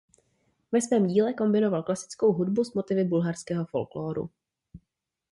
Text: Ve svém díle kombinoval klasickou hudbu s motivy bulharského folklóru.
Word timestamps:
Ve 0.73 0.81
svém 0.81 1.07
díle 1.07 1.33
kombinoval 1.33 1.83
klasickou 1.83 2.33
hudbu 2.33 2.63
s 2.63 2.73
motivy 2.73 3.03
bulharského 3.03 3.65
folklóru. 3.65 4.29